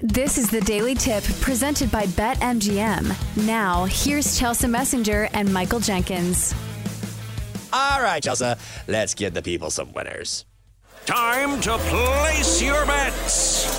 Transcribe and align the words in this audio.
This 0.00 0.36
is 0.36 0.50
the 0.50 0.60
Daily 0.60 0.94
Tip 0.94 1.24
presented 1.40 1.90
by 1.90 2.04
BetMGM. 2.04 3.46
Now, 3.46 3.86
here's 3.86 4.38
Chelsea 4.38 4.66
Messenger 4.66 5.30
and 5.32 5.50
Michael 5.50 5.80
Jenkins. 5.80 6.54
All 7.72 8.02
right, 8.02 8.22
Chelsea, 8.22 8.52
let's 8.88 9.14
give 9.14 9.32
the 9.32 9.40
people 9.40 9.70
some 9.70 9.94
winners. 9.94 10.44
Time 11.06 11.58
to 11.62 11.78
place 11.78 12.60
your 12.60 12.84
bets. 12.84 13.72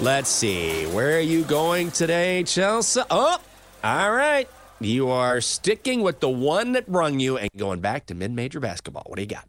Let's 0.00 0.28
see. 0.28 0.86
Where 0.86 1.16
are 1.16 1.20
you 1.20 1.44
going 1.44 1.92
today, 1.92 2.42
Chelsea? 2.42 3.00
Oh, 3.10 3.38
all 3.84 4.12
right. 4.12 4.48
You 4.80 5.08
are 5.10 5.40
sticking 5.40 6.02
with 6.02 6.18
the 6.18 6.28
one 6.28 6.72
that 6.72 6.90
brung 6.90 7.20
you 7.20 7.36
and 7.38 7.48
going 7.56 7.78
back 7.78 8.06
to 8.06 8.16
mid 8.16 8.32
major 8.32 8.58
basketball. 8.58 9.04
What 9.06 9.16
do 9.16 9.22
you 9.22 9.28
got? 9.28 9.46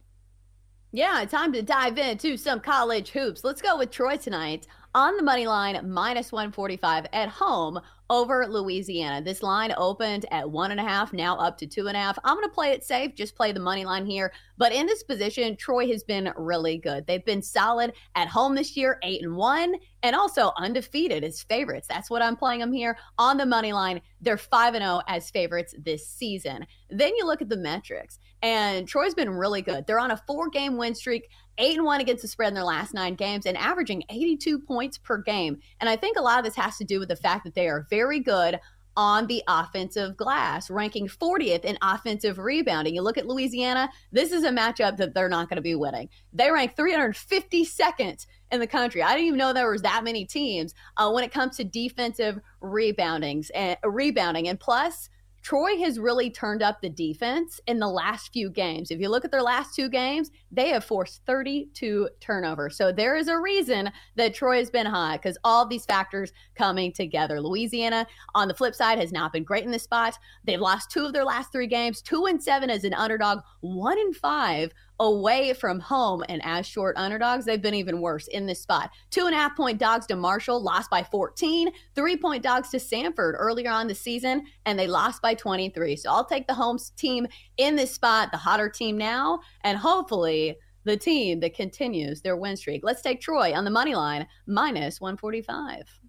Yeah, 0.96 1.25
time 1.25 1.52
to 1.52 1.62
dive 1.62 1.98
into 1.98 2.38
some 2.38 2.62
college 2.62 3.09
hoops. 3.09 3.44
Let's 3.44 3.62
go 3.62 3.77
with 3.77 3.91
Troy 3.91 4.16
tonight 4.16 4.66
on 4.94 5.17
the 5.17 5.23
money 5.23 5.45
line, 5.45 5.91
minus 5.91 6.31
145 6.31 7.08
at 7.12 7.27
home 7.27 7.81
over 8.09 8.45
Louisiana. 8.48 9.22
This 9.22 9.41
line 9.41 9.73
opened 9.77 10.26
at 10.32 10.50
one 10.50 10.72
and 10.72 10.80
a 10.80 10.84
half, 10.84 11.14
now 11.14 11.38
up 11.38 11.58
to 11.59 11.68
two 11.68 11.88
and 11.88 11.98
a 11.98 12.00
half. 12.00 12.18
I'm 12.23 12.36
going 12.36 12.48
to 12.48 12.54
play 12.54 12.72
it 12.72 12.84
safe, 12.84 13.16
just 13.16 13.36
play 13.36 13.52
the 13.52 13.59
money 13.59 13.86
line 13.86 14.05
here. 14.05 14.31
But 14.58 14.72
in 14.72 14.86
this 14.86 15.04
position, 15.04 15.55
Troy 15.55 15.88
has 15.88 16.04
been 16.04 16.31
really 16.38 16.78
good. 16.78 17.08
They've 17.08 17.26
been 17.26 17.41
solid 17.41 17.94
at 18.16 18.28
home 18.28 18.55
this 18.55 18.78
year, 18.78 19.00
eight 19.04 19.23
and 19.23 19.36
one, 19.36 19.76
and 20.04 20.16
also 20.16 20.52
undefeated 20.58 21.23
as 21.23 21.41
favorites. 21.44 21.88
That's 21.88 22.09
what 22.09 22.22
I'm 22.22 22.36
playing 22.36 22.59
them 22.59 22.72
here 22.72 22.98
on 23.18 23.38
the 23.38 23.45
money 23.45 23.73
line. 23.73 24.02
They're 24.22 24.38
five 24.38 24.73
and 24.73 24.84
zero 24.84 25.02
as 25.08 25.30
favorites 25.30 25.73
this 25.78 26.08
season. 26.08 26.66
Then 26.90 27.16
you 27.16 27.26
look 27.26 27.42
at 27.42 27.50
the 27.50 27.58
metrics, 27.58 28.20
and 28.42 28.88
Troy's 28.88 29.16
been 29.16 29.30
really 29.30 29.62
good. 29.62 29.88
They're 29.88 30.00
on 30.00 30.12
a 30.12 30.22
four 30.28 30.50
game 30.50 30.78
win 30.78 30.95
streak 30.95 31.28
eight 31.58 31.78
and 31.78 31.86
one 31.86 32.02
against 32.02 32.22
the 32.22 32.28
spread 32.28 32.50
in 32.50 32.53
their 32.53 32.64
last 32.64 32.94
nine 32.94 33.16
games 33.16 33.45
and 33.45 33.58
averaging 33.58 34.03
82 34.09 34.59
points 34.59 34.98
per 34.98 35.17
game. 35.22 35.59
And 35.80 35.90
I 35.90 35.95
think 35.95 36.17
a 36.17 36.22
lot 36.22 36.40
of 36.40 36.45
this 36.45 36.56
has 36.56 36.78
to 36.78 36.84
do 36.84 37.00
with 37.00 37.09
the 37.09 37.16
fact 37.16 37.45
that 37.45 37.56
they 37.56 37.67
are 37.67 37.88
very 37.95 38.19
good 38.19 38.59
on 38.97 39.27
the 39.27 39.43
offensive 39.47 40.15
glass, 40.15 40.69
ranking 40.69 41.07
40th 41.07 41.65
in 41.65 41.77
offensive 41.81 42.38
rebounding. 42.38 42.95
You 42.95 43.01
look 43.01 43.17
at 43.17 43.25
Louisiana, 43.25 43.89
this 44.11 44.31
is 44.31 44.43
a 44.43 44.49
matchup 44.49 44.97
that 44.97 45.13
they're 45.13 45.29
not 45.29 45.49
going 45.49 45.57
to 45.57 45.61
be 45.61 45.75
winning. 45.75 46.09
They 46.33 46.49
rank 46.51 46.75
352nd 46.75 48.25
in 48.51 48.59
the 48.59 48.67
country. 48.67 49.01
I 49.01 49.13
didn't 49.13 49.27
even 49.27 49.38
know 49.38 49.53
there 49.53 49.69
was 49.69 49.81
that 49.81 50.03
many 50.03 50.25
teams 50.25 50.73
uh, 50.97 51.11
when 51.11 51.23
it 51.23 51.31
comes 51.31 51.57
to 51.57 51.63
defensive 51.63 52.39
reboundings 52.61 53.49
and 53.53 53.77
uh, 53.83 53.89
rebounding. 53.89 54.47
And 54.47 54.59
plus, 54.59 55.09
Troy 55.45 55.77
has 55.77 55.99
really 55.99 56.31
turned 56.31 56.63
up 56.63 56.81
the 56.81 56.89
defense 56.89 57.61
in 57.67 57.77
the 57.77 57.88
last 57.88 58.33
few 58.33 58.49
games. 58.49 58.89
If 58.89 58.99
you 58.99 59.09
look 59.09 59.25
at 59.25 59.29
their 59.29 59.43
last 59.43 59.75
two 59.75 59.89
games, 59.89 60.31
they 60.51 60.69
have 60.69 60.83
forced 60.83 61.21
32 61.27 62.09
turnovers. 62.19 62.75
So 62.75 62.91
there 62.91 63.15
is 63.15 63.27
a 63.27 63.38
reason 63.38 63.91
that 64.16 64.33
Troy 64.33 64.57
has 64.57 64.71
been 64.71 64.88
hot 64.88 65.21
because 65.21 65.38
all 65.43 65.67
these 65.67 65.85
factors 65.85 66.33
coming 66.55 66.91
together. 66.91 67.39
Louisiana, 67.39 68.07
on 68.33 68.47
the 68.47 68.55
flip 68.55 68.73
side, 68.73 68.97
has 68.97 69.11
not 69.11 69.31
been 69.31 69.43
great 69.43 69.66
in 69.66 69.69
this 69.69 69.83
spot. 69.83 70.17
They've 70.45 70.59
lost 70.59 70.89
two 70.89 71.05
of 71.05 71.13
their 71.13 71.23
last 71.23 71.51
three 71.51 71.67
games, 71.67 72.01
two 72.01 72.25
and 72.25 72.41
seven 72.41 72.71
as 72.71 72.83
an 72.83 72.95
underdog, 72.95 73.41
one 73.61 73.99
and 73.99 74.16
five 74.16 74.73
away 74.99 75.53
from 75.53 75.79
home 75.79 76.23
and 76.29 76.41
as 76.43 76.65
short 76.65 76.97
underdogs, 76.97 77.45
they've 77.45 77.61
been 77.61 77.73
even 77.73 78.01
worse 78.01 78.27
in 78.27 78.45
this 78.45 78.61
spot. 78.61 78.91
Two 79.09 79.25
and 79.25 79.35
a 79.35 79.38
half 79.38 79.55
point 79.55 79.77
dogs 79.77 80.05
to 80.07 80.15
Marshall, 80.15 80.61
lost 80.61 80.89
by 80.89 81.03
14. 81.03 81.69
Three 81.95 82.17
point 82.17 82.43
dogs 82.43 82.69
to 82.69 82.77
Samford 82.77 83.33
earlier 83.38 83.71
on 83.71 83.88
the 83.88 83.95
season, 83.95 84.45
and 84.66 84.77
they 84.77 84.88
lost 84.88 85.21
by 85.21 85.33
23. 85.33 85.95
So 85.95 86.11
I'll 86.11 86.25
take 86.25 86.47
the 86.47 86.53
home 86.53 86.77
team 86.95 87.27
in 87.57 87.75
this 87.75 87.93
spot, 87.93 88.31
the 88.31 88.38
hotter 88.38 88.69
team 88.69 88.97
now, 88.97 89.39
and 89.61 89.77
hopefully 89.77 90.57
the 90.85 90.97
team 90.97 91.39
that 91.39 91.55
continues 91.55 92.21
their 92.21 92.38
win 92.38 92.55
streak. 92.55 92.81
Let's 92.83 93.01
take 93.01 93.19
Troy 93.19 93.53
on 93.53 93.66
the 93.66 93.71
money 93.71 93.95
line, 93.95 94.27
minus 94.45 95.01
145. 95.01 96.05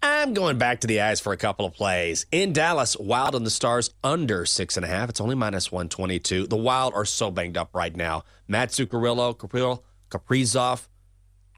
I'm 0.00 0.32
going 0.32 0.58
back 0.58 0.80
to 0.80 0.86
the 0.86 1.00
eyes 1.00 1.18
for 1.20 1.32
a 1.32 1.36
couple 1.36 1.66
of 1.66 1.74
plays. 1.74 2.24
In 2.30 2.52
Dallas, 2.52 2.96
Wild 2.96 3.34
and 3.34 3.44
the 3.44 3.50
Stars 3.50 3.90
under 4.04 4.46
six 4.46 4.76
and 4.76 4.84
a 4.84 4.88
half. 4.88 5.08
It's 5.08 5.20
only 5.20 5.34
minus 5.34 5.72
122. 5.72 6.46
The 6.46 6.56
Wild 6.56 6.94
are 6.94 7.04
so 7.04 7.32
banged 7.32 7.56
up 7.56 7.74
right 7.74 7.94
now. 7.94 8.22
Matt 8.46 8.68
Zuccarello, 8.68 9.36
Caprillo, 9.36 9.82
Kaprizov 10.08 10.86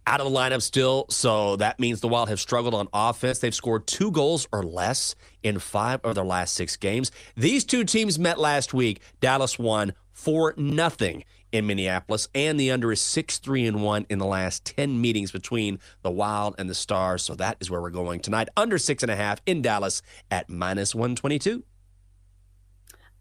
out 0.06 0.20
of 0.20 0.31
the 0.31 0.37
lineup 0.37 0.62
still. 0.62 1.04
So 1.10 1.56
that 1.56 1.78
means 1.78 2.00
the 2.00 2.09
Wild 2.09 2.31
have 2.31 2.41
struggled 2.41 2.75
on 2.75 2.88
offense. 2.94 3.41
They've 3.41 3.54
scored 3.54 3.87
two 3.87 4.10
goals 4.10 4.48
or 4.53 4.62
less 4.62 5.14
in 5.43 5.59
five 5.59 6.00
of 6.03 6.14
their 6.14 6.25
last 6.25 6.54
six 6.54 6.76
games. 6.76 7.12
These 7.37 7.64
two 7.64 7.84
teams 7.84 8.19
met 8.19 8.38
last 8.38 8.72
week. 8.72 9.03
Dallas 9.20 9.59
won 9.59 9.93
4 10.12 10.54
nothing 10.56 11.25
in 11.53 11.66
Minneapolis, 11.66 12.28
and 12.34 12.59
the 12.59 12.71
under 12.71 12.93
is 12.93 13.00
six 13.00 13.38
three 13.38 13.66
and 13.66 13.82
one 13.82 14.06
in 14.09 14.19
the 14.19 14.26
last 14.26 14.65
ten 14.65 15.00
meetings 15.00 15.32
between 15.32 15.78
the 16.03 16.10
Wild 16.10 16.54
and 16.59 16.69
the 16.69 16.75
Stars. 16.75 17.22
So 17.22 17.34
that 17.37 17.56
is 17.60 17.71
where 17.71 17.81
we're 17.81 17.91
going 17.91 18.20
tonight. 18.20 18.49
Under 18.56 18.78
six 18.78 19.03
and 19.03 19.10
a 19.10 19.16
half 19.16 19.41
in 19.47 19.62
Dallas 19.62 20.03
at 20.31 20.49
minus 20.49 20.94
one 20.94 21.16
twenty 21.16 21.38
two. 21.38 21.65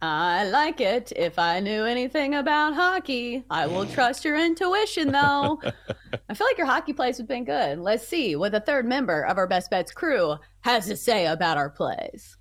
I 0.01 0.45
like 0.45 0.79
it. 0.79 1.11
If 1.13 1.37
I 1.37 1.59
knew 1.59 1.83
anything 1.83 2.33
about 2.33 2.73
hockey, 2.73 3.43
I 3.49 3.67
will 3.67 3.85
trust 3.85 4.23
your 4.23 4.37
intuition, 4.37 5.11
though. 5.11 5.59
I 6.29 6.33
feel 6.33 6.47
like 6.47 6.57
your 6.57 6.67
hockey 6.67 6.93
plays 6.93 7.17
have 7.17 7.27
been 7.27 7.43
good. 7.43 7.79
Let's 7.79 8.07
see 8.07 8.37
what 8.37 8.53
the 8.53 8.61
third 8.61 8.85
member 8.85 9.23
of 9.25 9.37
our 9.37 9.45
Best 9.45 9.69
Bets 9.69 9.91
crew 9.91 10.37
has 10.61 10.85
to 10.85 10.95
say 10.95 11.25
about 11.25 11.57
our 11.57 11.69
plays. 11.69 12.37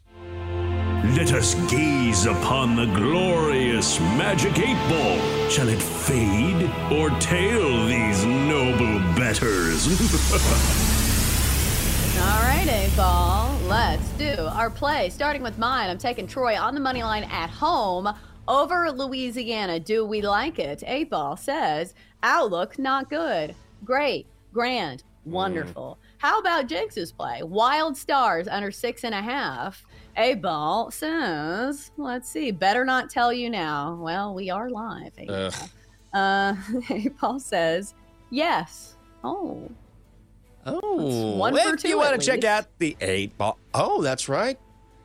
Let 1.05 1.33
us 1.33 1.55
gaze 1.71 2.27
upon 2.27 2.75
the 2.75 2.87
glorious 2.87 4.01
magic 4.01 4.59
eight 4.59 4.75
ball. 4.89 5.49
Shall 5.49 5.69
it 5.69 5.81
fade 5.81 6.69
or 6.93 7.11
tail 7.21 7.87
these 7.87 8.27
noble 8.27 8.99
betters? 9.15 9.87
All 12.19 12.43
right, 12.43 12.67
eight 12.67 12.97
ball. 12.97 13.57
Let's 13.69 14.09
do 14.11 14.35
our 14.53 14.71
play. 14.71 15.09
Starting 15.11 15.41
with 15.41 15.57
mine, 15.57 15.89
I'm 15.89 15.99
taking 15.99 16.27
Troy 16.27 16.59
on 16.59 16.75
the 16.75 16.81
money 16.81 17.05
line 17.05 17.23
at 17.25 17.49
home 17.49 18.13
over 18.49 18.91
Louisiana. 18.91 19.79
Do 19.79 20.05
we 20.05 20.21
like 20.21 20.59
it? 20.59 20.83
Eight 20.85 21.11
ball 21.11 21.37
says 21.37 21.95
outlook 22.25 22.77
not 22.77 23.09
good. 23.09 23.55
Great, 23.85 24.27
grand, 24.53 25.05
wonderful. 25.25 25.97
Mm. 26.01 26.08
How 26.19 26.41
about 26.41 26.67
Jenks's 26.67 27.13
play? 27.13 27.43
Wild 27.43 27.97
Stars 27.97 28.49
under 28.49 28.71
six 28.71 29.05
and 29.05 29.15
a 29.15 29.23
half. 29.23 29.85
A 30.17 30.35
ball 30.35 30.91
says, 30.91 31.93
let's 31.97 32.29
see, 32.29 32.51
better 32.51 32.85
not 32.85 33.09
tell 33.09 33.33
you 33.33 33.49
now. 33.49 33.97
Well, 34.01 34.35
we 34.35 34.51
are 34.51 34.69
live. 34.69 35.13
Uh, 36.13 36.57
A 36.91 37.09
ball 37.21 37.39
says, 37.39 37.95
yes. 38.31 38.97
Oh. 39.23 39.71
Oh. 40.67 41.37
one 41.37 41.57
if 41.57 41.63
for 41.63 41.77
two. 41.77 41.89
you 41.89 41.97
want 41.97 42.21
to 42.21 42.27
check 42.27 42.45
out 42.45 42.67
the 42.79 42.97
eight 43.01 43.39
ball. 43.39 43.59
Oh, 43.73 44.03
that's 44.03 44.29
right. 44.29 44.59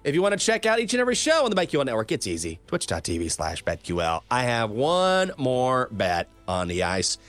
If 0.03 0.16
you 0.16 0.22
want 0.22 0.38
to 0.38 0.44
check 0.44 0.66
out 0.66 0.79
each 0.79 0.94
and 0.94 1.00
every 1.00 1.16
show 1.16 1.46
on 1.46 1.52
the 1.52 1.56
BetQL 1.56 1.85
network, 1.85 2.12
it's 2.12 2.28
easy. 2.28 2.59
Twitch.tv 2.68 3.31
slash 3.31 3.63
BetQL. 3.63 4.22
I 4.29 4.44
have 4.44 4.72
one 4.72 5.31
more 5.38 5.88
bet 5.91 6.28
on 6.47 6.68
the 6.68 6.84
ice. 6.84 7.19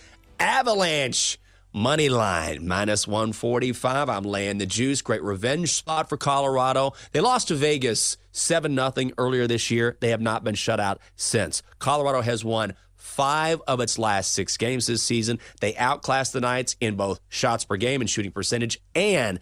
Avalanche 0.41 1.39
Money 1.77 2.09
line, 2.09 2.69
minus 2.69 3.09
145. 3.09 4.09
I'm 4.09 4.23
laying 4.23 4.59
the 4.59 4.65
juice. 4.65 5.03
Great 5.03 5.25
revenge 5.25 5.73
spot 5.73 6.09
for 6.09 6.17
Colorado. 6.17 6.93
They 7.11 7.19
lost 7.19 7.49
to 7.49 7.57
Vegas 7.57 8.17
7 8.31 8.77
0 8.77 9.11
earlier 9.19 9.49
this 9.49 9.73
year. 9.73 9.97
They 9.99 10.11
have 10.11 10.21
not 10.21 10.45
been 10.45 10.55
shut 10.55 10.79
out 10.79 11.01
since. 11.17 11.65
Colorado 11.81 12.21
has 12.21 12.45
won 12.45 12.75
five 12.95 13.61
of 13.67 13.81
its 13.81 13.99
last 13.99 14.31
six 14.31 14.57
games 14.57 14.87
this 14.87 15.03
season. 15.03 15.41
They 15.61 15.75
outclassed 15.75 16.33
the 16.33 16.41
Knights 16.41 16.77
in 16.81 16.95
both 16.95 17.19
shots 17.29 17.65
per 17.65 17.77
game 17.77 18.01
and 18.01 18.09
shooting 18.09 18.31
percentage. 18.31 18.81
And 18.95 19.41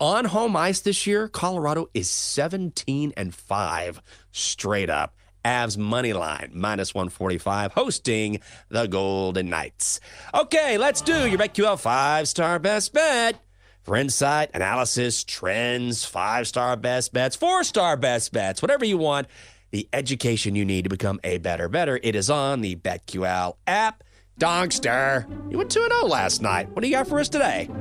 on 0.00 0.24
home 0.24 0.56
ice 0.56 0.80
this 0.80 1.06
year, 1.06 1.28
Colorado 1.28 1.90
is 1.92 2.08
17 2.08 3.12
and 3.18 3.34
5 3.34 4.02
straight 4.32 4.88
up. 4.88 5.14
Avs 5.46 5.78
money 5.78 6.12
line, 6.12 6.50
minus 6.54 6.92
145, 6.92 7.72
hosting 7.72 8.40
the 8.68 8.88
Golden 8.88 9.48
Knights. 9.48 10.00
Okay, 10.34 10.76
let's 10.76 11.00
do 11.00 11.28
your 11.28 11.38
BetQL 11.38 11.78
five 11.78 12.26
star 12.26 12.58
best 12.58 12.92
bet. 12.92 13.40
For 13.84 13.94
insight, 13.94 14.50
analysis, 14.54 15.22
trends, 15.22 16.04
five 16.04 16.48
star 16.48 16.76
best 16.76 17.12
bets, 17.12 17.36
four 17.36 17.62
star 17.62 17.96
best 17.96 18.32
bets, 18.32 18.60
whatever 18.60 18.84
you 18.84 18.98
want, 18.98 19.28
the 19.70 19.88
education 19.92 20.56
you 20.56 20.64
need 20.64 20.82
to 20.82 20.90
become 20.90 21.20
a 21.22 21.38
better 21.38 21.68
better, 21.68 22.00
it 22.02 22.16
is 22.16 22.28
on 22.28 22.60
the 22.60 22.74
BetQL 22.74 23.54
app. 23.68 24.02
Donkster, 24.40 25.26
you 25.50 25.58
went 25.58 25.70
2 25.70 25.80
0 25.80 26.06
last 26.06 26.42
night. 26.42 26.68
What 26.70 26.82
do 26.82 26.88
you 26.88 26.94
got 26.94 27.06
for 27.06 27.20
us 27.20 27.28
today? 27.28 27.70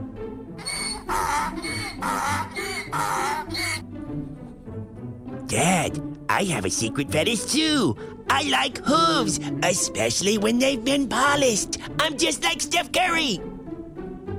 Dad, 5.47 6.14
I 6.29 6.43
have 6.45 6.65
a 6.65 6.69
secret 6.69 7.11
fetish 7.11 7.45
too. 7.45 7.95
I 8.29 8.43
like 8.43 8.79
hooves, 8.79 9.39
especially 9.63 10.37
when 10.37 10.59
they've 10.59 10.83
been 10.83 11.07
polished. 11.07 11.77
I'm 11.99 12.17
just 12.17 12.43
like 12.43 12.61
Steph 12.61 12.91
Curry. 12.91 13.39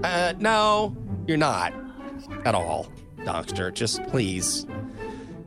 Uh, 0.02 0.34
no, 0.38 0.96
you're 1.26 1.36
not. 1.36 1.72
At 2.44 2.54
all, 2.54 2.88
Doctor. 3.24 3.70
Just 3.70 4.02
please 4.04 4.66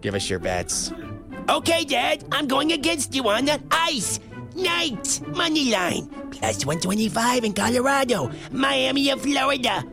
give 0.01 0.15
us 0.15 0.29
your 0.29 0.39
bets. 0.39 0.91
Okay, 1.49 1.83
Dad, 1.83 2.23
I'm 2.31 2.47
going 2.47 2.71
against 2.71 3.13
you 3.15 3.27
on 3.27 3.45
the 3.45 3.61
ice. 3.71 4.19
Knights, 4.55 5.21
money 5.21 5.71
line. 5.71 6.07
Plus 6.31 6.65
125 6.65 7.43
in 7.43 7.53
Colorado. 7.53 8.31
Miami 8.51 9.09
of 9.09 9.21
Florida. 9.21 9.83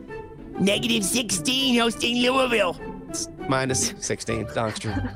Negative 0.59 1.03
16 1.03 1.79
hosting 1.79 2.17
Louisville. 2.17 2.79
Minus 3.47 3.93
16, 3.99 4.45
Donkster. 4.47 5.15